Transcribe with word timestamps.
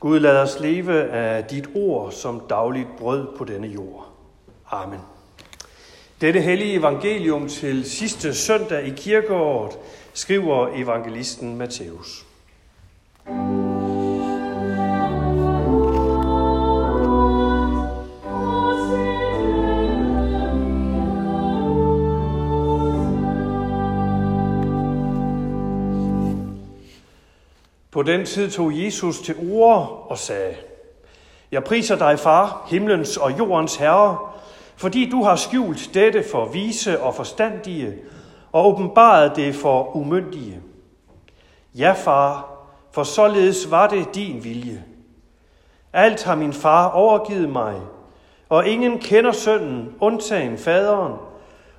Gud 0.00 0.20
lad 0.20 0.36
os 0.36 0.60
leve 0.60 1.10
af 1.10 1.44
dit 1.44 1.68
ord 1.74 2.12
som 2.12 2.40
dagligt 2.50 2.88
brød 2.98 3.36
på 3.38 3.44
denne 3.44 3.66
jord. 3.66 4.08
Amen. 4.70 5.00
Dette 6.20 6.40
hellige 6.40 6.74
evangelium 6.74 7.48
til 7.48 7.90
sidste 7.90 8.34
søndag 8.34 8.86
i 8.86 8.90
kirkeåret 8.96 9.78
skriver 10.12 10.68
evangelisten 10.74 11.56
Matthæus. 11.56 12.25
På 27.96 28.02
den 28.02 28.24
tid 28.24 28.50
tog 28.50 28.84
Jesus 28.84 29.20
til 29.20 29.34
ord 29.52 30.06
og 30.10 30.18
sagde, 30.18 30.54
Jeg 31.52 31.64
priser 31.64 31.96
dig, 31.96 32.18
far, 32.18 32.66
himlens 32.70 33.16
og 33.16 33.38
jordens 33.38 33.76
herre, 33.76 34.18
fordi 34.76 35.10
du 35.10 35.22
har 35.22 35.36
skjult 35.36 35.90
dette 35.94 36.24
for 36.30 36.44
vise 36.44 37.00
og 37.00 37.14
forstandige, 37.14 37.94
og 38.52 38.66
åbenbaret 38.66 39.36
det 39.36 39.54
for 39.54 39.96
umyndige. 39.96 40.60
Ja, 41.74 41.92
far, 41.92 42.58
for 42.92 43.02
således 43.02 43.70
var 43.70 43.88
det 43.88 44.14
din 44.14 44.44
vilje. 44.44 44.84
Alt 45.92 46.24
har 46.24 46.34
min 46.34 46.52
far 46.52 46.88
overgivet 46.88 47.48
mig, 47.48 47.74
og 48.48 48.66
ingen 48.66 48.98
kender 48.98 49.32
sønnen, 49.32 49.94
undtagen 50.00 50.58
faderen, 50.58 51.12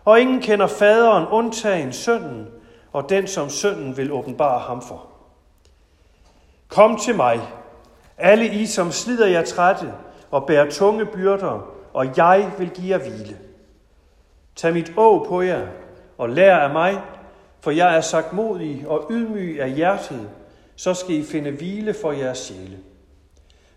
og 0.05 0.22
ingen 0.22 0.41
kender 0.41 0.68
faderen, 0.68 1.27
undtagen 1.27 1.94
sønnen, 1.94 2.48
og 2.94 3.10
den, 3.10 3.27
som 3.27 3.49
sønnen 3.49 3.98
vil 3.98 4.12
åbenbare 4.12 4.60
ham 4.60 4.82
for. 4.82 5.16
Kom 6.67 6.98
til 6.98 7.16
mig, 7.16 7.41
alle 8.17 8.45
I, 8.48 8.66
som 8.66 8.91
slider 8.91 9.27
jer 9.27 9.44
trætte 9.44 9.94
og 10.31 10.46
bærer 10.46 10.70
tunge 10.70 11.05
byrder, 11.05 11.74
og 11.93 12.18
jeg 12.18 12.51
vil 12.57 12.70
give 12.70 12.90
jer 12.90 12.98
hvile. 12.98 13.37
Tag 14.55 14.74
mit 14.74 14.93
å 14.98 15.26
på 15.27 15.41
jer 15.41 15.68
og 16.18 16.29
lær 16.29 16.55
af 16.55 16.74
mig, 16.74 17.01
for 17.62 17.71
jeg 17.71 17.98
er 17.98 18.01
sagt 18.01 18.34
modig 18.34 18.85
og 18.87 19.07
ydmyg 19.12 19.62
af 19.62 19.71
hjertet, 19.71 20.29
så 20.76 20.93
skal 20.93 21.15
I 21.15 21.24
finde 21.24 21.51
hvile 21.51 21.93
for 21.93 22.12
jeres 22.12 22.37
sjæle. 22.37 22.77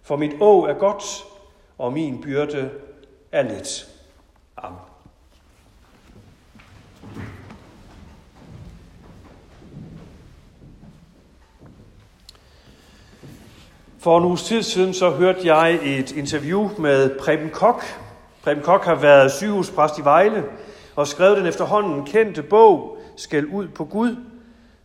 For 0.03 0.17
mit 0.17 0.41
å 0.41 0.67
er 0.67 0.75
godt, 0.75 1.05
og 1.79 1.93
min 1.93 2.21
byrde 2.23 2.71
er 3.33 3.43
let. 3.43 3.89
Amen. 4.57 4.81
For 14.03 14.19
en 14.19 14.25
uges 14.25 14.43
tid 14.43 14.63
siden 14.63 14.95
så 14.95 15.11
hørte 15.11 15.55
jeg 15.55 15.79
et 15.83 16.13
interview 16.13 16.71
med 16.79 17.19
Preben 17.19 17.51
Kok. 17.51 17.85
Preben 18.43 18.63
Kok 18.63 18.85
har 18.85 18.95
været 18.95 19.33
sygehuspræst 19.33 19.99
i 19.99 20.05
Vejle 20.05 20.45
og 20.97 21.07
skrevet 21.07 21.37
den 21.37 21.47
efterhånden 21.47 22.07
kendte 22.07 22.43
bog 22.43 22.99
Skal 23.17 23.47
ud 23.47 23.69
på 23.69 23.85
Gud, 23.85 24.17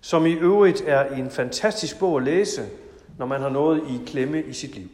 som 0.02 0.26
i 0.26 0.34
øvrigt 0.34 0.84
er 0.88 1.06
en 1.06 1.32
fantastisk 1.32 2.00
bog 2.00 2.18
at 2.18 2.24
læse, 2.24 2.62
når 3.18 3.26
man 3.26 3.42
har 3.42 3.50
noget 3.50 3.84
i 3.90 4.02
klemme 4.06 4.42
i 4.42 4.54
sit 4.54 4.76
liv. 4.76 4.88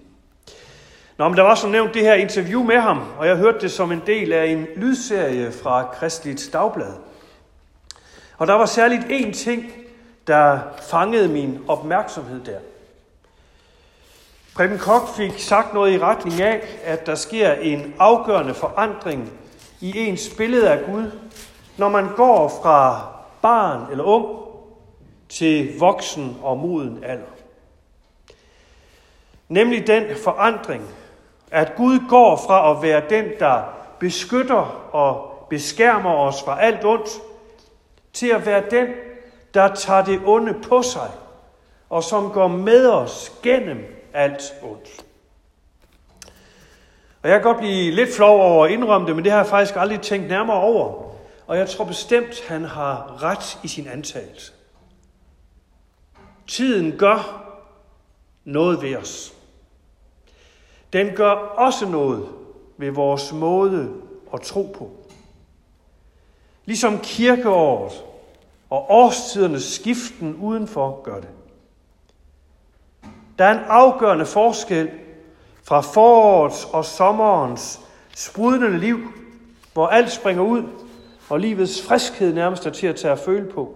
Nå, 1.17 1.27
men 1.27 1.37
der 1.37 1.43
var 1.43 1.55
som 1.55 1.69
nævnt 1.71 1.93
det 1.93 2.01
her 2.01 2.13
interview 2.13 2.63
med 2.63 2.79
ham, 2.79 3.03
og 3.17 3.27
jeg 3.27 3.35
hørte 3.35 3.59
det 3.59 3.71
som 3.71 3.91
en 3.91 4.01
del 4.05 4.33
af 4.33 4.45
en 4.45 4.67
lydserie 4.75 5.51
fra 5.51 5.83
Kristeligt 5.93 6.49
Dagblad. 6.53 6.93
Og 8.37 8.47
der 8.47 8.53
var 8.53 8.65
særligt 8.65 9.03
én 9.03 9.33
ting, 9.33 9.71
der 10.27 10.59
fangede 10.81 11.27
min 11.27 11.59
opmærksomhed 11.67 12.39
der. 12.45 12.57
Preben 14.55 14.77
Kok 14.77 15.07
fik 15.17 15.39
sagt 15.39 15.73
noget 15.73 15.93
i 15.93 15.99
retning 15.99 16.41
af, 16.41 16.61
at 16.83 17.05
der 17.05 17.15
sker 17.15 17.51
en 17.53 17.93
afgørende 17.99 18.53
forandring 18.53 19.31
i 19.81 20.07
ens 20.07 20.29
billede 20.37 20.69
af 20.69 20.85
Gud, 20.85 21.11
når 21.77 21.89
man 21.89 22.15
går 22.15 22.59
fra 22.61 23.07
barn 23.41 23.91
eller 23.91 24.03
ung 24.03 24.25
til 25.29 25.79
voksen 25.79 26.37
og 26.41 26.57
moden 26.57 27.03
alder. 27.03 27.31
Nemlig 29.49 29.87
den 29.87 30.03
forandring, 30.23 30.83
at 31.51 31.73
Gud 31.77 32.09
går 32.09 32.35
fra 32.47 32.71
at 32.71 32.81
være 32.81 33.03
den, 33.09 33.25
der 33.39 33.61
beskytter 33.99 34.89
og 34.95 35.45
beskærmer 35.49 36.13
os 36.13 36.43
fra 36.43 36.61
alt 36.61 36.85
ondt, 36.85 37.09
til 38.13 38.27
at 38.27 38.45
være 38.45 38.63
den, 38.71 38.87
der 39.53 39.75
tager 39.75 40.03
det 40.03 40.21
onde 40.25 40.53
på 40.53 40.81
sig, 40.81 41.09
og 41.89 42.03
som 42.03 42.31
går 42.31 42.47
med 42.47 42.89
os 42.89 43.31
gennem 43.43 44.00
alt 44.13 44.53
ondt. 44.63 45.05
Og 47.23 47.29
jeg 47.29 47.39
kan 47.39 47.43
godt 47.43 47.57
blive 47.57 47.91
lidt 47.91 48.15
flov 48.15 48.41
over 48.41 48.65
at 48.65 48.71
indrømme 48.71 49.07
det, 49.07 49.15
men 49.15 49.23
det 49.23 49.31
har 49.31 49.39
jeg 49.39 49.47
faktisk 49.47 49.75
aldrig 49.75 50.01
tænkt 50.01 50.27
nærmere 50.27 50.57
over. 50.57 51.11
Og 51.47 51.57
jeg 51.57 51.69
tror 51.69 51.85
bestemt, 51.85 52.47
han 52.47 52.63
har 52.63 53.23
ret 53.23 53.59
i 53.63 53.67
sin 53.67 53.87
antagelse. 53.87 54.51
Tiden 56.47 56.97
gør 56.97 57.47
noget 58.43 58.81
ved 58.81 58.95
os. 58.95 59.33
Den 60.93 61.15
gør 61.15 61.31
også 61.33 61.85
noget 61.85 62.27
ved 62.77 62.91
vores 62.91 63.33
måde 63.33 63.93
at 64.33 64.41
tro 64.41 64.75
på. 64.77 64.91
Ligesom 66.65 66.99
kirkeåret 66.99 68.03
og 68.69 68.85
årstidernes 68.89 69.63
skiften 69.63 70.35
udenfor 70.35 71.01
gør 71.01 71.19
det. 71.19 71.29
Der 73.39 73.45
er 73.45 73.51
en 73.51 73.65
afgørende 73.67 74.25
forskel 74.25 74.89
fra 75.63 75.81
forårets 75.81 76.65
og 76.65 76.85
sommerens 76.85 77.79
sprudlende 78.15 78.79
liv, 78.79 78.99
hvor 79.73 79.87
alt 79.87 80.11
springer 80.11 80.43
ud, 80.43 80.63
og 81.29 81.39
livets 81.39 81.81
friskhed 81.87 82.33
nærmest 82.33 82.65
er 82.65 82.69
til 82.69 82.87
at 82.87 82.95
tage 82.95 83.11
at 83.11 83.19
føle 83.19 83.51
på. 83.51 83.75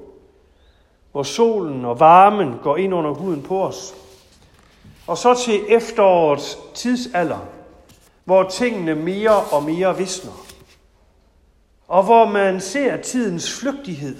Hvor 1.11 1.23
solen 1.23 1.85
og 1.85 1.99
varmen 1.99 2.53
går 2.63 2.77
ind 2.77 2.93
under 2.93 3.11
huden 3.11 3.41
på 3.41 3.63
os. 3.63 3.95
Og 5.07 5.17
så 5.17 5.33
til 5.45 5.61
efterårets 5.69 6.57
tidsalder, 6.73 7.39
hvor 8.23 8.43
tingene 8.43 8.95
mere 8.95 9.35
og 9.35 9.63
mere 9.63 9.97
visner. 9.97 10.31
Og 11.87 12.03
hvor 12.03 12.25
man 12.25 12.61
ser 12.61 12.97
tidens 12.97 13.59
flygtighed 13.59 14.17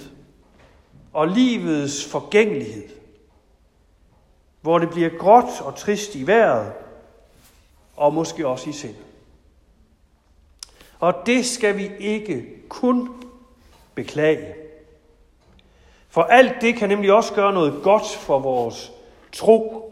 og 1.12 1.28
livets 1.28 2.10
forgængelighed 2.10 2.88
hvor 4.66 4.78
det 4.78 4.90
bliver 4.90 5.10
gråt 5.18 5.60
og 5.60 5.74
trist 5.74 6.14
i 6.14 6.26
vejret, 6.26 6.72
og 7.96 8.14
måske 8.14 8.48
også 8.48 8.70
i 8.70 8.72
sind. 8.72 8.94
Og 10.98 11.14
det 11.26 11.46
skal 11.46 11.78
vi 11.78 11.90
ikke 11.98 12.46
kun 12.68 13.10
beklage. 13.94 14.54
For 16.08 16.22
alt 16.22 16.52
det 16.60 16.76
kan 16.76 16.88
nemlig 16.88 17.12
også 17.12 17.34
gøre 17.34 17.52
noget 17.52 17.82
godt 17.82 18.06
for 18.06 18.38
vores 18.38 18.92
tro. 19.32 19.82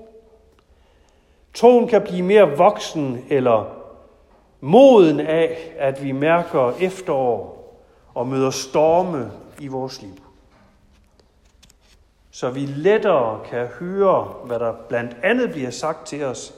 Troen 1.55 1.89
kan 1.89 2.03
blive 2.03 2.23
mere 2.23 2.57
voksen 2.57 3.25
eller 3.29 3.65
moden 4.61 5.21
af, 5.21 5.75
at 5.79 6.05
vi 6.05 6.13
mærker 6.13 6.73
efterår 6.81 7.75
og 8.15 8.27
møder 8.27 8.51
storme 8.51 9.33
i 9.61 9.67
vores 9.67 10.03
liv 10.03 10.24
så 12.35 12.51
vi 12.51 12.67
lettere 12.67 13.45
kan 13.45 13.67
høre, 13.67 14.25
hvad 14.45 14.59
der 14.59 14.73
blandt 14.89 15.17
andet 15.23 15.51
bliver 15.51 15.71
sagt 15.71 16.07
til 16.07 16.25
os 16.25 16.55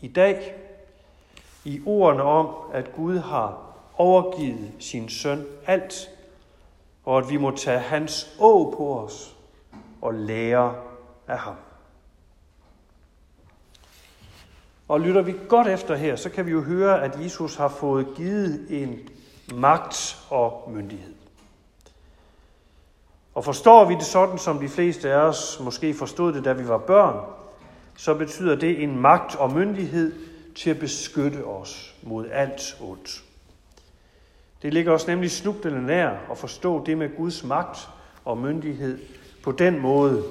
i 0.00 0.08
dag, 0.08 0.54
i 1.64 1.82
ordene 1.86 2.22
om, 2.22 2.54
at 2.72 2.92
Gud 2.92 3.18
har 3.18 3.58
overgivet 3.96 4.72
sin 4.78 5.08
søn 5.08 5.46
alt, 5.66 6.10
og 7.04 7.18
at 7.18 7.30
vi 7.30 7.36
må 7.36 7.50
tage 7.56 7.78
hans 7.78 8.36
å 8.38 8.74
på 8.76 8.98
os 9.04 9.36
og 10.02 10.14
lære 10.14 10.74
af 11.28 11.38
ham. 11.38 11.56
Og 14.88 15.00
lytter 15.00 15.22
vi 15.22 15.34
godt 15.48 15.68
efter 15.68 15.96
her, 15.96 16.16
så 16.16 16.30
kan 16.30 16.46
vi 16.46 16.50
jo 16.50 16.62
høre, 16.62 17.02
at 17.02 17.22
Jesus 17.22 17.56
har 17.56 17.68
fået 17.68 18.06
givet 18.16 18.82
en 18.82 18.98
magt 19.54 20.26
og 20.30 20.70
myndighed. 20.72 21.19
Og 23.34 23.44
forstår 23.44 23.84
vi 23.84 23.94
det 23.94 24.04
sådan, 24.04 24.38
som 24.38 24.58
de 24.58 24.68
fleste 24.68 25.10
af 25.10 25.18
os 25.18 25.60
måske 25.64 25.94
forstod 25.94 26.32
det, 26.32 26.44
da 26.44 26.52
vi 26.52 26.68
var 26.68 26.78
børn, 26.78 27.16
så 27.96 28.14
betyder 28.14 28.54
det 28.54 28.82
en 28.82 29.00
magt 29.00 29.36
og 29.36 29.52
myndighed 29.52 30.12
til 30.54 30.70
at 30.70 30.78
beskytte 30.78 31.44
os 31.44 31.94
mod 32.02 32.26
alt 32.32 32.76
ondt. 32.80 33.22
Det 34.62 34.74
ligger 34.74 34.92
os 34.92 35.06
nemlig 35.06 35.30
snublende 35.30 35.86
nær 35.86 36.10
at 36.30 36.38
forstå 36.38 36.84
det 36.84 36.98
med 36.98 37.16
Guds 37.16 37.44
magt 37.44 37.88
og 38.24 38.38
myndighed 38.38 38.98
på 39.42 39.52
den 39.52 39.78
måde, 39.78 40.24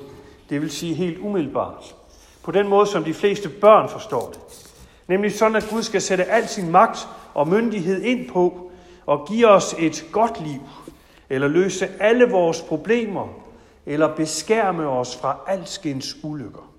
det 0.49 0.61
vil 0.61 0.71
sige 0.71 0.93
helt 0.93 1.17
umiddelbart. 1.17 1.95
På 2.43 2.51
den 2.51 2.67
måde, 2.67 2.85
som 2.85 3.03
de 3.03 3.13
fleste 3.13 3.49
børn 3.49 3.89
forstår 3.89 4.29
det. 4.29 4.39
Nemlig 5.07 5.37
sådan, 5.37 5.55
at 5.55 5.67
Gud 5.69 5.83
skal 5.83 6.01
sætte 6.01 6.23
al 6.23 6.47
sin 6.47 6.71
magt 6.71 7.07
og 7.33 7.47
myndighed 7.47 8.01
ind 8.01 8.29
på 8.29 8.71
og 9.05 9.27
give 9.27 9.47
os 9.47 9.75
et 9.79 10.05
godt 10.11 10.41
liv, 10.43 10.61
eller 11.29 11.47
løse 11.47 11.87
alle 11.99 12.29
vores 12.29 12.61
problemer, 12.61 13.27
eller 13.85 14.15
beskærme 14.15 14.87
os 14.87 15.15
fra 15.15 15.39
alskens 15.47 16.17
ulykker. 16.23 16.73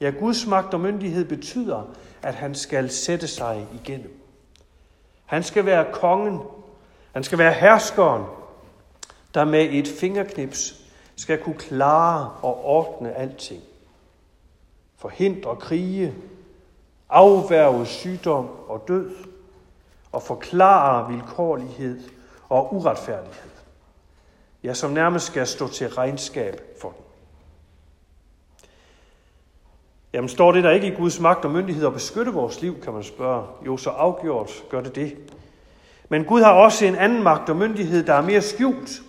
Ja, 0.00 0.10
Guds 0.10 0.46
magt 0.46 0.74
og 0.74 0.80
myndighed 0.80 1.24
betyder, 1.24 1.82
at 2.22 2.34
han 2.34 2.54
skal 2.54 2.90
sætte 2.90 3.26
sig 3.26 3.66
igennem. 3.84 4.20
Han 5.24 5.42
skal 5.42 5.66
være 5.66 5.92
kongen. 5.92 6.40
Han 7.12 7.24
skal 7.24 7.38
være 7.38 7.52
herskeren, 7.52 8.24
der 9.34 9.44
med 9.44 9.68
et 9.70 9.88
fingerknips 9.88 10.74
skal 11.16 11.38
kunne 11.38 11.58
klare 11.58 12.30
og 12.42 12.64
ordne 12.64 13.12
alting. 13.12 13.62
Forhindre 14.96 15.56
krige, 15.56 16.14
afværge 17.08 17.86
sygdom 17.86 18.48
og 18.68 18.84
død, 18.88 19.10
og 20.12 20.22
forklare 20.22 21.12
vilkårlighed 21.12 22.00
og 22.52 22.74
uretfærdighed. 22.74 23.50
Ja, 24.64 24.74
som 24.74 24.90
nærmest 24.90 25.26
skal 25.26 25.46
stå 25.46 25.68
til 25.68 25.88
regnskab 25.88 26.60
for 26.80 26.88
den. 26.88 27.04
Jamen 30.12 30.28
står 30.28 30.52
det 30.52 30.64
der 30.64 30.70
ikke 30.70 30.86
i 30.86 30.94
Guds 30.94 31.20
magt 31.20 31.44
og 31.44 31.50
myndighed 31.50 31.86
at 31.86 31.92
beskytte 31.92 32.32
vores 32.32 32.60
liv, 32.60 32.80
kan 32.80 32.92
man 32.92 33.02
spørge. 33.02 33.46
Jo, 33.66 33.76
så 33.76 33.90
afgjort 33.90 34.64
gør 34.70 34.80
det 34.80 34.94
det. 34.94 35.16
Men 36.08 36.24
Gud 36.24 36.42
har 36.42 36.52
også 36.52 36.84
en 36.84 36.94
anden 36.94 37.22
magt 37.22 37.50
og 37.50 37.56
myndighed, 37.56 38.06
der 38.06 38.14
er 38.14 38.22
mere 38.22 38.42
skjult, 38.42 39.02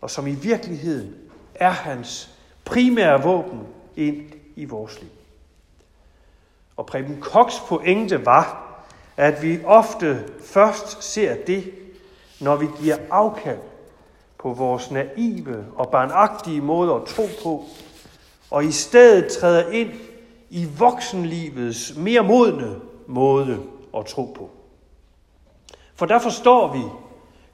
og 0.00 0.10
som 0.10 0.26
i 0.26 0.34
virkeligheden 0.34 1.14
er 1.54 1.70
hans 1.70 2.30
primære 2.64 3.22
våben 3.22 3.60
ind 3.96 4.32
i 4.56 4.64
vores 4.64 5.00
liv. 5.00 5.10
Og 6.76 6.86
Preben 6.86 7.20
Koks 7.20 7.60
pointe 7.68 8.26
var, 8.26 8.72
at 9.16 9.42
vi 9.42 9.64
ofte 9.64 10.24
først 10.40 11.02
ser 11.02 11.36
det, 11.46 11.72
når 12.40 12.56
vi 12.56 12.66
giver 12.82 12.96
afkald 13.10 13.58
på 14.38 14.52
vores 14.52 14.90
naive 14.90 15.64
og 15.76 15.88
barnagtige 15.88 16.60
måde 16.60 16.94
at 16.94 17.04
tro 17.04 17.26
på, 17.42 17.64
og 18.50 18.64
i 18.64 18.72
stedet 18.72 19.32
træder 19.32 19.70
ind 19.70 19.90
i 20.50 20.68
voksenlivets 20.78 21.96
mere 21.96 22.22
modne 22.22 22.76
måde 23.06 23.62
at 23.96 24.06
tro 24.06 24.24
på. 24.24 24.50
For 25.94 26.06
der 26.06 26.18
forstår 26.18 26.72
vi 26.72 26.82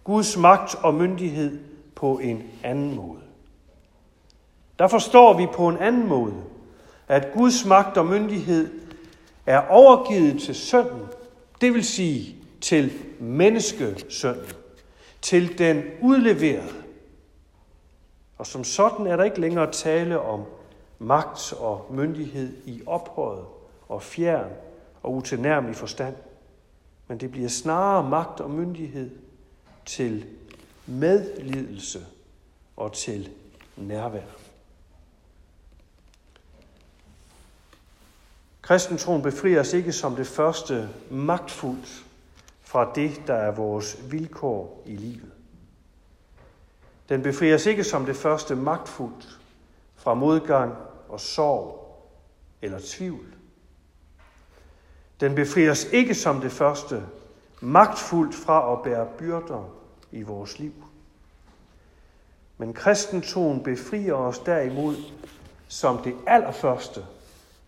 Guds 0.05 0.37
magt 0.37 0.75
og 0.75 0.95
myndighed 0.95 1.59
på 1.95 2.19
en 2.19 2.43
anden 2.63 2.97
måde. 2.97 3.21
Der 4.79 4.89
forstår 4.89 5.37
vi 5.37 5.47
på 5.55 5.69
en 5.69 5.77
anden 5.77 6.09
måde, 6.09 6.35
at 7.09 7.33
Guds 7.35 7.65
magt 7.65 7.97
og 7.97 8.07
myndighed 8.07 8.71
er 9.47 9.69
overgivet 9.71 10.43
til 10.43 10.55
sønnen, 10.55 11.03
det 11.61 11.75
vil 11.75 11.85
sige 11.85 12.37
til 12.61 12.93
menneskesønnen, 13.21 14.47
til 15.23 15.59
den 15.59 15.83
udleverede. 16.01 16.83
Og 18.39 18.47
som 18.47 18.65
sådan 18.65 19.07
er 19.07 19.17
der 19.17 19.25
ikke 19.25 19.41
længere 19.41 19.73
tale 19.73 20.21
om 20.21 20.45
magt 20.99 21.53
og 21.53 21.87
myndighed 21.91 22.57
i 22.67 22.83
ophøjet 22.87 23.45
og 23.89 24.03
fjern 24.03 24.51
og 25.03 25.15
utilnærmelig 25.15 25.77
forstand. 25.77 26.17
Men 27.09 27.21
det 27.21 27.31
bliver 27.31 27.49
snarere 27.49 28.09
magt 28.09 28.41
og 28.41 28.51
myndighed 28.51 29.11
til 29.87 30.27
medlidelse 30.87 32.07
og 32.77 32.93
til 32.93 33.31
nærvær. 33.77 34.23
Kristentroen 38.63 39.23
befrier 39.23 39.61
os 39.61 39.73
ikke 39.73 39.93
som 39.93 40.17
det 40.17 40.27
første 40.27 40.89
magtfuldt 41.11 42.05
fra 42.73 42.93
det, 42.95 43.23
der 43.27 43.35
er 43.35 43.51
vores 43.51 43.99
vilkår 44.11 44.83
i 44.87 44.97
livet. 44.97 45.33
Den 47.09 47.23
befrier 47.23 47.55
os 47.55 47.67
ikke 47.67 47.85
som 47.85 48.07
det 48.07 48.17
første 48.17 48.57
magtfuldt 48.57 49.39
fra 49.97 50.15
modgang 50.15 50.75
og 51.09 51.21
sorg 51.21 51.97
eller 52.63 52.79
tvivl. 52.85 53.27
Den 55.21 55.35
befrier 55.35 55.71
os 55.71 55.85
ikke 55.85 56.15
som 56.15 56.41
det 56.41 56.53
første 56.53 57.03
magtfuldt 57.61 58.35
fra 58.35 58.73
at 58.73 58.83
bære 58.83 59.09
byrder 59.19 59.75
i 60.13 60.23
vores 60.23 60.59
liv. 60.59 60.75
Men 62.59 62.73
kristentroen 62.73 63.63
befrier 63.63 64.15
os 64.15 64.39
derimod 64.39 64.97
som 65.69 65.99
det 65.99 66.15
allerførste 66.27 67.05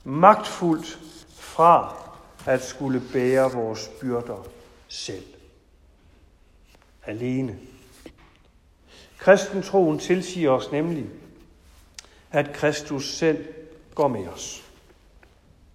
magtfuldt 0.05 0.99
fra 1.31 1.95
at 2.47 2.63
skulle 2.63 3.03
bære 3.13 3.53
vores 3.53 3.91
byrder 4.01 4.54
selv. 4.95 5.25
Alene. 7.07 7.59
Kristentroen 9.19 9.99
tilsiger 9.99 10.51
os 10.51 10.73
nemlig, 10.73 11.07
at 12.31 12.53
Kristus 12.53 13.15
selv 13.15 13.45
går 13.95 14.09
med 14.09 14.29
os. 14.29 14.71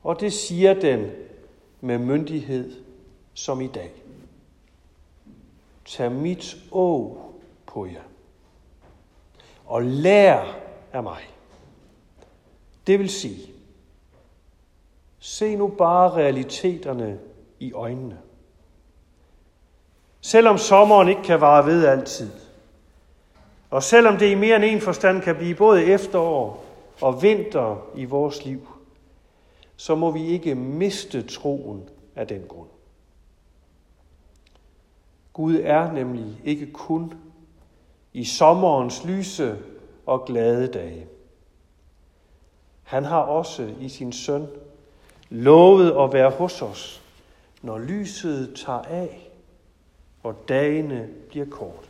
Og 0.04 0.20
det 0.20 0.34
siger 0.34 0.74
den 0.74 1.12
med 1.82 1.98
myndighed 1.98 2.84
som 3.34 3.62
i 3.62 3.68
dag. 3.68 3.92
Tag 5.86 6.12
mit 6.12 6.58
å 6.72 7.18
på 7.66 7.86
jer, 7.86 8.06
og 9.66 9.82
lær 9.84 10.58
af 10.94 11.04
mig. 11.04 11.22
Det 12.88 13.00
vil 13.00 13.10
sige, 13.10 13.52
se 15.20 15.56
nu 15.56 15.68
bare 15.68 16.12
realiteterne 16.12 17.20
i 17.60 17.74
øjnene. 17.74 18.29
Selvom 20.22 20.58
sommeren 20.58 21.08
ikke 21.08 21.24
kan 21.24 21.42
vare 21.42 21.66
ved 21.66 21.86
altid, 21.86 22.32
og 23.70 23.84
selvom 23.84 24.18
det 24.18 24.32
i 24.32 24.36
mere 24.36 24.56
end 24.56 24.66
en 24.66 24.82
forstand 24.82 25.22
kan 25.22 25.36
blive 25.36 25.56
både 25.56 25.84
efterår 25.84 26.66
og 27.02 27.22
vinter 27.22 27.88
i 27.96 28.06
vores 28.06 28.46
liv, 28.46 28.68
så 29.76 29.96
må 29.96 30.12
vi 30.12 30.26
ikke 30.26 30.56
miste 30.56 31.22
troen 31.22 31.90
af 32.16 32.28
den 32.28 32.42
grund. 32.48 32.70
Gud 35.34 35.60
er 35.64 35.92
nemlig 35.92 36.42
ikke 36.44 36.72
kun 36.72 37.14
i 38.14 38.26
sommerens 38.26 39.06
lyse 39.06 39.58
og 40.06 40.26
glade 40.26 40.68
dage. 40.68 41.08
Han 42.84 43.06
har 43.06 43.22
også 43.22 43.74
i 43.80 43.90
sin 43.90 44.12
søn 44.12 44.48
lovet 45.30 45.92
at 46.04 46.14
være 46.14 46.30
hos 46.30 46.62
os, 46.62 47.02
når 47.62 47.78
lyset 47.78 48.54
tager 48.66 48.82
af 48.82 49.29
og 50.24 50.36
dagene 50.48 51.10
bliver 51.30 51.46
kort. 51.46 51.90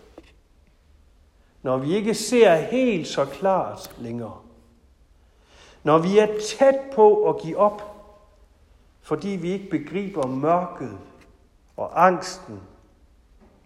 Når 1.62 1.78
vi 1.78 1.96
ikke 1.96 2.14
ser 2.14 2.56
helt 2.56 3.08
så 3.08 3.26
klart 3.26 3.92
længere. 3.98 4.38
Når 5.84 5.98
vi 5.98 6.18
er 6.18 6.28
tæt 6.42 6.76
på 6.94 7.30
at 7.30 7.42
give 7.42 7.58
op, 7.58 7.96
fordi 9.02 9.30
vi 9.30 9.52
ikke 9.52 9.70
begriber 9.70 10.28
mørket 10.28 10.98
og 11.78 12.06
angsten, 12.06 12.60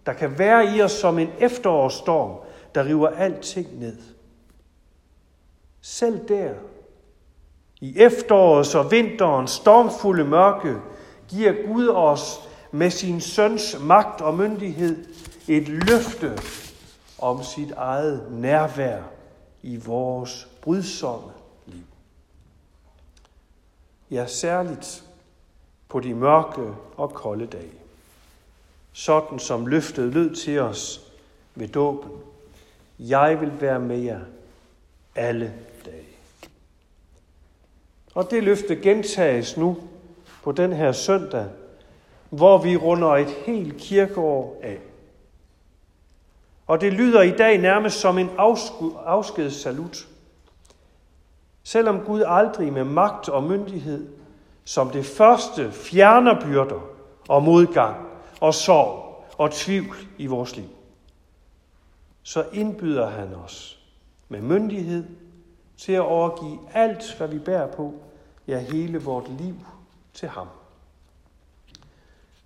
der 0.05 0.13
kan 0.13 0.39
være 0.39 0.75
i 0.75 0.81
os 0.81 0.91
som 0.91 1.19
en 1.19 1.29
efterårsstorm, 1.39 2.37
der 2.75 2.85
river 2.85 3.07
alting 3.07 3.79
ned. 3.79 3.97
Selv 5.81 6.27
der, 6.27 6.53
i 7.81 7.99
efterårets 7.99 8.75
og 8.75 8.91
vinterens 8.91 9.51
stormfulde 9.51 10.23
mørke, 10.23 10.75
giver 11.27 11.67
Gud 11.67 11.87
os 11.87 12.49
med 12.73 12.89
sin 12.89 13.21
søns 13.21 13.77
magt 13.79 14.21
og 14.21 14.37
myndighed 14.37 15.05
et 15.47 15.67
løfte 15.67 16.39
om 17.19 17.43
sit 17.43 17.71
eget 17.71 18.31
nærvær 18.31 19.01
i 19.61 19.77
vores 19.77 20.47
brydsomme 20.61 21.31
liv. 21.65 21.83
Ja, 24.11 24.25
særligt 24.27 25.03
på 25.89 25.99
de 25.99 26.13
mørke 26.13 26.73
og 26.97 27.13
kolde 27.13 27.45
dage. 27.45 27.73
Sådan 28.93 29.39
som 29.39 29.67
løftet 29.67 30.13
lød 30.13 30.35
til 30.35 30.59
os 30.59 31.11
ved 31.55 31.67
dåben. 31.67 32.11
Jeg 32.99 33.41
vil 33.41 33.61
være 33.61 33.79
med 33.79 33.99
jer 33.99 34.21
alle 35.15 35.53
dage. 35.85 36.07
Og 38.13 38.31
det 38.31 38.43
løfte 38.43 38.75
gentages 38.75 39.57
nu 39.57 39.77
på 40.43 40.51
den 40.51 40.73
her 40.73 40.91
søndag, 40.91 41.45
hvor 42.33 42.57
vi 42.57 42.77
runder 42.77 43.07
et 43.07 43.29
helt 43.29 43.77
kirkeår 43.77 44.59
af. 44.63 44.79
Og 46.67 46.81
det 46.81 46.93
lyder 46.93 47.21
i 47.21 47.31
dag 47.31 47.57
nærmest 47.57 47.99
som 47.99 48.17
en 48.17 48.29
afskedssalut. 49.05 50.07
Selvom 51.63 51.99
Gud 51.99 52.23
aldrig 52.27 52.73
med 52.73 52.83
magt 52.83 53.29
og 53.29 53.43
myndighed 53.43 54.07
som 54.65 54.89
det 54.89 55.05
første 55.05 55.71
fjerner 55.71 56.41
byrder 56.41 56.79
og 57.29 57.43
modgang 57.43 58.07
og 58.41 58.53
sorg 58.53 59.25
og 59.37 59.51
tvivl 59.51 59.95
i 60.17 60.27
vores 60.27 60.55
liv, 60.55 60.69
så 62.23 62.45
indbyder 62.53 63.09
han 63.09 63.35
os 63.35 63.79
med 64.29 64.41
myndighed 64.41 65.05
til 65.77 65.93
at 65.93 66.01
overgive 66.01 66.59
alt, 66.73 67.15
hvad 67.17 67.27
vi 67.27 67.39
bærer 67.39 67.67
på, 67.67 67.93
ja 68.47 68.59
hele 68.59 69.03
vort 69.03 69.29
liv 69.29 69.55
til 70.13 70.29
ham. 70.29 70.47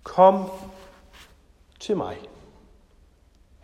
Kom 0.08 0.50
til 1.80 1.96
mig. 1.96 2.16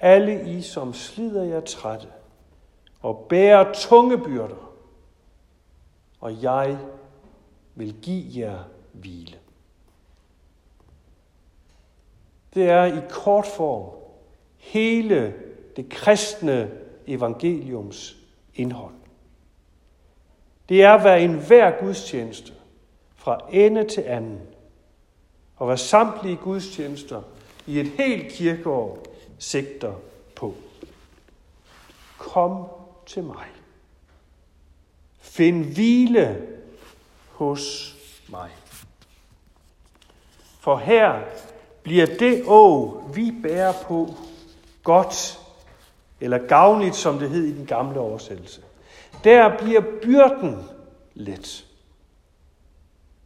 Alle 0.00 0.50
I, 0.50 0.62
som 0.62 0.94
slider 0.94 1.44
jer 1.44 1.60
trætte 1.60 2.08
og 3.00 3.26
bærer 3.28 3.72
tunge 3.72 4.18
byrder, 4.18 4.74
og 6.20 6.42
jeg 6.42 6.78
vil 7.74 7.94
give 8.02 8.24
jer 8.36 8.58
hvile. 8.92 9.38
Det 12.54 12.70
er 12.70 12.84
i 12.84 13.00
kort 13.10 13.46
form 13.46 13.90
hele 14.56 15.34
det 15.76 15.88
kristne 15.88 16.70
evangeliums 17.06 18.16
indhold. 18.54 18.94
Det 20.68 20.82
er, 20.82 21.00
hvad 21.00 21.20
enhver 21.20 21.80
gudstjeneste 21.80 22.52
fra 23.14 23.40
ende 23.50 23.88
til 23.88 24.00
anden, 24.00 24.53
og 25.56 25.66
hvad 25.66 25.76
samtlige 25.76 26.36
gudstjenester 26.36 27.22
i 27.66 27.80
et 27.80 27.88
helt 27.88 28.32
kirkeår 28.32 29.04
sigter 29.38 29.92
på. 30.36 30.54
Kom 32.18 32.66
til 33.06 33.22
mig. 33.22 33.46
Find 35.20 35.64
hvile 35.64 36.46
hos 37.32 37.94
mig. 38.28 38.50
For 40.60 40.76
her 40.76 41.20
bliver 41.82 42.06
det 42.06 42.44
å, 42.46 42.88
vi 43.14 43.32
bærer 43.42 43.72
på, 43.72 44.14
godt 44.82 45.40
eller 46.20 46.38
gavnligt, 46.38 46.96
som 46.96 47.18
det 47.18 47.30
hed 47.30 47.44
i 47.44 47.52
den 47.52 47.66
gamle 47.66 48.00
oversættelse. 48.00 48.60
Der 49.24 49.58
bliver 49.58 49.80
byrden 50.02 50.56
let. 51.14 51.63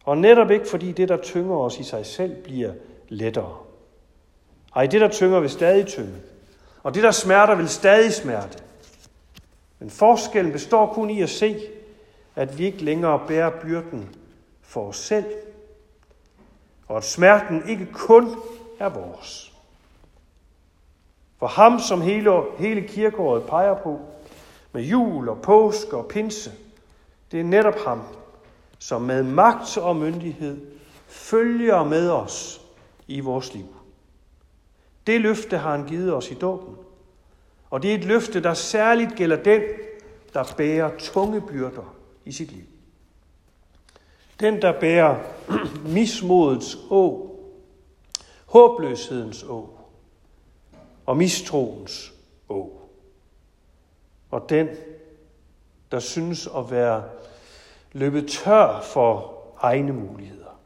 Og 0.08 0.18
netop 0.18 0.50
ikke 0.50 0.68
fordi 0.68 0.92
det, 0.92 1.08
der 1.08 1.16
tynger 1.16 1.56
os 1.56 1.78
i 1.78 1.82
sig 1.82 2.06
selv, 2.06 2.42
bliver 2.42 2.72
lettere. 3.08 3.56
Ej, 4.76 4.86
det, 4.86 5.00
der 5.00 5.08
tynger, 5.08 5.40
vil 5.40 5.50
stadig 5.50 5.86
tynge. 5.86 6.14
Og 6.82 6.94
det, 6.94 7.02
der 7.02 7.10
smerter, 7.10 7.54
vil 7.54 7.68
stadig 7.68 8.12
smerte. 8.12 8.58
Men 9.78 9.90
forskellen 9.90 10.52
består 10.52 10.92
kun 10.92 11.10
i 11.10 11.22
at 11.22 11.30
se, 11.30 11.60
at 12.36 12.58
vi 12.58 12.66
ikke 12.66 12.84
længere 12.84 13.24
bærer 13.28 13.50
byrden 13.50 14.16
for 14.62 14.88
os 14.88 14.96
selv, 14.96 15.24
og 16.86 16.96
at 16.96 17.04
smerten 17.04 17.68
ikke 17.68 17.88
kun 17.92 18.36
er 18.78 18.88
vores. 18.88 19.52
For 21.38 21.46
ham, 21.46 21.78
som 21.78 22.00
hele, 22.00 22.32
hele 22.58 22.88
kirkeåret 22.88 23.42
peger 23.42 23.74
på, 23.74 24.00
med 24.72 24.82
jul 24.82 25.28
og 25.28 25.42
påske 25.42 25.96
og 25.96 26.08
pinse, 26.08 26.52
det 27.32 27.40
er 27.40 27.44
netop 27.44 27.78
ham, 27.86 28.02
som 28.78 29.02
med 29.02 29.22
magt 29.22 29.76
og 29.76 29.96
myndighed 29.96 30.66
følger 31.06 31.84
med 31.84 32.10
os 32.10 32.60
i 33.06 33.20
vores 33.20 33.54
liv. 33.54 33.66
Det 35.06 35.20
løfte 35.20 35.58
har 35.58 35.76
han 35.76 35.86
givet 35.86 36.14
os 36.14 36.30
i 36.30 36.34
dåben. 36.34 36.76
Og 37.70 37.82
det 37.82 37.90
er 37.90 37.94
et 37.94 38.04
løfte, 38.04 38.42
der 38.42 38.54
særligt 38.54 39.14
gælder 39.16 39.42
den, 39.42 39.62
der 40.32 40.54
bærer 40.56 40.90
tunge 40.98 41.40
byrder 41.40 41.94
i 42.24 42.32
sit 42.32 42.52
liv. 42.52 42.64
Den, 44.40 44.62
der 44.62 44.80
bærer 44.80 45.16
mismodets 45.94 46.74
å, 46.90 47.04
håbløshedens 48.46 49.42
å 49.42 49.78
og 51.08 51.16
mistroens 51.16 52.12
å. 52.48 52.60
Og 54.30 54.48
den, 54.48 54.68
der 55.90 56.00
synes 56.00 56.48
at 56.56 56.70
være 56.70 57.02
løbet 57.92 58.28
tør 58.28 58.80
for 58.80 59.34
egne 59.60 59.92
muligheder. 59.92 60.60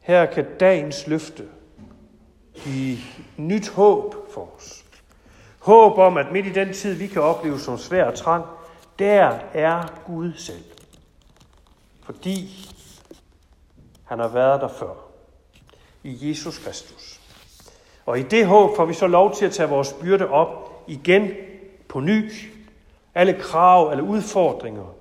Her 0.00 0.26
kan 0.26 0.46
dagens 0.60 1.06
løfte 1.06 1.48
give 2.54 2.98
nyt 3.36 3.68
håb 3.68 4.14
for 4.30 4.54
os. 4.56 4.84
Håb 5.58 5.98
om, 5.98 6.16
at 6.16 6.32
midt 6.32 6.46
i 6.46 6.52
den 6.52 6.72
tid, 6.72 6.94
vi 6.94 7.06
kan 7.06 7.22
opleve 7.22 7.58
som 7.58 7.78
svær 7.78 8.04
og 8.04 8.14
trang, 8.14 8.44
der 8.98 9.38
er 9.54 10.02
Gud 10.06 10.32
selv. 10.36 10.64
Fordi 12.04 12.68
han 14.04 14.18
har 14.18 14.28
været 14.28 14.60
der 14.60 14.68
før. 14.68 14.94
I 16.02 16.28
Jesus 16.28 16.58
Kristus. 16.58 17.20
Og 18.06 18.18
i 18.18 18.22
det 18.22 18.46
håb 18.46 18.76
får 18.76 18.84
vi 18.84 18.94
så 18.94 19.06
lov 19.06 19.34
til 19.34 19.46
at 19.46 19.52
tage 19.52 19.68
vores 19.68 19.92
byrde 19.92 20.28
op 20.28 20.84
igen 20.86 21.30
på 21.88 22.00
ny. 22.00 22.30
Alle 23.16 23.32
krav, 23.32 23.90
alle 23.90 24.02
udfordringer, 24.02 24.94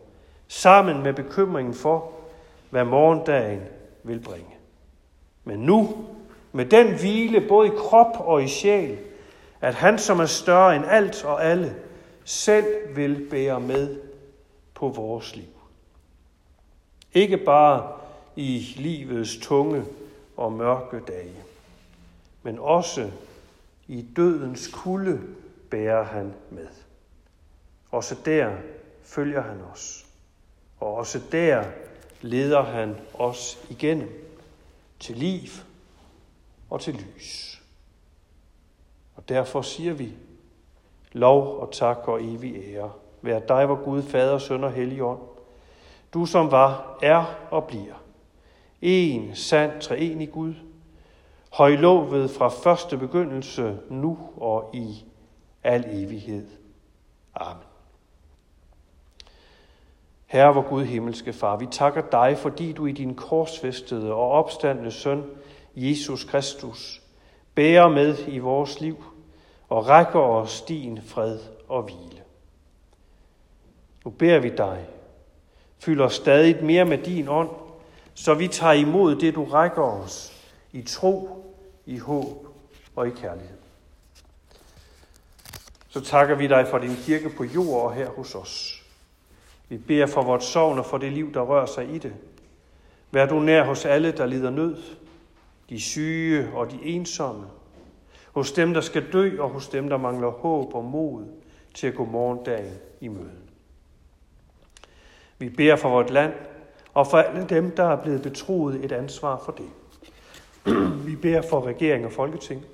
sammen 0.47 1.03
med 1.03 1.13
bekymringen 1.13 1.73
for, 1.73 2.11
hvad 2.69 2.83
morgendagen 2.83 3.61
vil 4.03 4.19
bringe. 4.19 4.55
Men 5.43 5.59
nu, 5.59 6.05
med 6.51 6.65
den 6.65 6.99
hvile 6.99 7.47
både 7.47 7.67
i 7.67 7.71
krop 7.77 8.19
og 8.19 8.43
i 8.43 8.47
sjæl, 8.47 8.97
at 9.61 9.73
han, 9.73 9.99
som 9.99 10.19
er 10.19 10.25
større 10.25 10.75
end 10.75 10.85
alt 10.85 11.25
og 11.25 11.45
alle, 11.45 11.75
selv 12.23 12.95
vil 12.95 13.27
bære 13.29 13.59
med 13.59 13.99
på 14.73 14.87
vores 14.87 15.35
liv. 15.35 15.45
Ikke 17.13 17.37
bare 17.37 17.91
i 18.35 18.73
livets 18.77 19.37
tunge 19.37 19.83
og 20.37 20.53
mørke 20.53 20.99
dage, 21.07 21.35
men 22.43 22.59
også 22.59 23.09
i 23.87 24.05
dødens 24.15 24.67
kulde 24.73 25.21
bærer 25.69 26.03
han 26.03 26.33
med. 26.49 26.67
Også 27.95 28.15
der 28.25 28.55
følger 29.03 29.41
han 29.41 29.61
os. 29.61 30.05
Og 30.79 30.93
også 30.93 31.21
der 31.31 31.63
leder 32.21 32.61
han 32.61 32.95
os 33.13 33.59
igennem 33.69 34.35
til 34.99 35.15
liv 35.15 35.49
og 36.69 36.81
til 36.81 36.93
lys. 36.93 37.61
Og 39.15 39.29
derfor 39.29 39.61
siger 39.61 39.93
vi, 39.93 40.13
lov 41.11 41.59
og 41.59 41.71
tak 41.71 41.97
og 42.07 42.23
evig 42.23 42.55
ære. 42.55 42.91
Vær 43.21 43.39
dig, 43.39 43.65
hvor 43.65 43.83
Gud, 43.83 44.03
Fader, 44.03 44.37
Søn 44.37 44.63
og 44.63 44.71
Helligånd. 44.71 45.21
Du 46.13 46.25
som 46.25 46.51
var, 46.51 46.97
er 47.01 47.47
og 47.51 47.63
bliver. 47.63 48.03
En 48.81 49.35
sand 49.35 49.81
treenig 49.81 50.31
Gud, 50.31 50.53
højlovet 51.53 52.31
fra 52.31 52.49
første 52.49 52.97
begyndelse, 52.97 53.79
nu 53.89 54.19
og 54.37 54.69
i 54.73 55.05
al 55.63 55.85
evighed. 55.87 56.47
Amen. 57.35 57.74
Herre, 60.25 60.53
vor 60.53 60.61
Gud 60.61 60.85
himmelske 60.85 61.33
Far, 61.33 61.57
vi 61.57 61.65
takker 61.71 62.01
dig, 62.11 62.37
fordi 62.37 62.71
du 62.71 62.85
i 62.85 62.91
din 62.91 63.15
korsfæstede 63.15 64.13
og 64.13 64.31
opstandende 64.31 64.91
søn, 64.91 65.23
Jesus 65.75 66.23
Kristus, 66.23 67.01
bærer 67.55 67.89
med 67.89 68.17
i 68.27 68.39
vores 68.39 68.81
liv 68.81 69.03
og 69.69 69.87
rækker 69.89 70.19
os 70.19 70.61
din 70.61 71.01
fred 71.01 71.39
og 71.67 71.83
hvile. 71.83 72.21
Nu 74.05 74.11
beder 74.11 74.39
vi 74.39 74.49
dig, 74.49 74.85
fyld 75.79 76.01
os 76.01 76.13
stadig 76.13 76.63
mere 76.63 76.85
med 76.85 76.97
din 76.97 77.27
ånd, 77.27 77.49
så 78.13 78.33
vi 78.33 78.47
tager 78.47 78.73
imod 78.73 79.15
det, 79.15 79.35
du 79.35 79.43
rækker 79.43 79.81
os 79.81 80.33
i 80.71 80.81
tro, 80.81 81.29
i 81.85 81.97
håb 81.97 82.47
og 82.95 83.07
i 83.07 83.11
kærlighed. 83.11 83.57
Så 85.89 86.01
takker 86.01 86.35
vi 86.35 86.47
dig 86.47 86.67
for 86.67 86.77
din 86.77 86.95
kirke 86.95 87.29
på 87.29 87.43
jord 87.43 87.81
og 87.83 87.93
her 87.93 88.09
hos 88.09 88.35
os. 88.35 88.74
Vi 89.69 89.77
beder 89.77 90.05
for 90.05 90.21
vores 90.21 90.43
sovn 90.43 90.79
og 90.79 90.85
for 90.85 90.97
det 90.97 91.11
liv, 91.11 91.33
der 91.33 91.41
rører 91.41 91.65
sig 91.65 91.89
i 91.89 91.97
det. 91.97 92.13
Vær 93.11 93.25
du 93.25 93.39
nær 93.39 93.63
hos 93.63 93.85
alle, 93.85 94.11
der 94.11 94.25
lider 94.25 94.49
nød, 94.49 94.77
de 95.69 95.81
syge 95.81 96.49
og 96.53 96.71
de 96.71 96.79
ensomme, 96.83 97.45
hos 98.33 98.51
dem, 98.51 98.73
der 98.73 98.81
skal 98.81 99.13
dø, 99.13 99.41
og 99.41 99.49
hos 99.49 99.67
dem, 99.67 99.89
der 99.89 99.97
mangler 99.97 100.29
håb 100.29 100.75
og 100.75 100.83
mod 100.83 101.23
til 101.73 101.87
at 101.87 101.95
gå 101.95 102.05
morgendagen 102.05 102.73
i 103.01 103.07
møde. 103.07 103.31
Vi 105.37 105.49
beder 105.49 105.75
for 105.75 105.89
vort 105.89 106.09
land, 106.09 106.33
og 106.93 107.07
for 107.07 107.17
alle 107.17 107.45
dem, 107.49 107.71
der 107.75 107.83
er 107.83 108.01
blevet 108.01 108.21
betroet 108.21 108.85
et 108.85 108.91
ansvar 108.91 109.41
for 109.45 109.51
det. 109.51 109.69
Vi 111.05 111.15
beder 111.15 111.41
for 111.41 111.65
regering 111.65 112.05
og 112.05 112.11
folketing. 112.11 112.65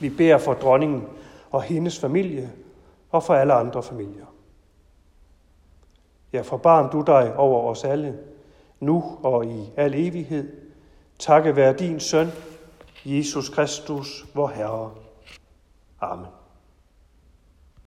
Vi 0.00 0.10
beder 0.10 0.38
for 0.38 0.54
dronningen 0.54 1.04
og 1.50 1.62
hendes 1.62 2.00
familie, 2.00 2.52
og 3.10 3.22
for 3.22 3.34
alle 3.34 3.52
andre 3.52 3.82
familier. 3.82 4.26
Ja, 6.36 6.42
forbarm 6.42 6.90
du 6.90 7.00
dig 7.00 7.36
over 7.36 7.70
os 7.70 7.84
alle, 7.84 8.18
nu 8.80 9.18
og 9.22 9.46
i 9.46 9.72
al 9.76 9.94
evighed. 9.94 10.52
Takke 11.18 11.56
være 11.56 11.72
din 11.72 12.00
søn, 12.00 12.28
Jesus 13.04 13.48
Kristus, 13.48 14.26
vor 14.34 14.48
Herre. 14.48 14.90
Amen. 16.00 16.26